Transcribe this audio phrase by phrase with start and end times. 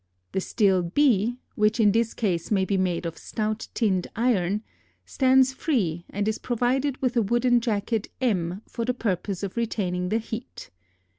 [0.31, 4.63] The still B (which in this case may be made of stout tinned iron)
[5.05, 10.09] stands free and is provided with a wooden jacket M for the purpose of retaining
[10.09, 10.71] the heat.